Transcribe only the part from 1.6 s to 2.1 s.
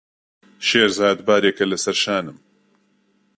لەسەر